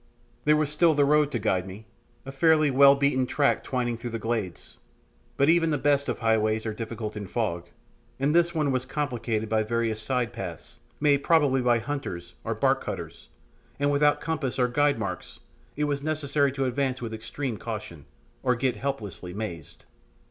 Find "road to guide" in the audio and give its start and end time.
1.05-1.67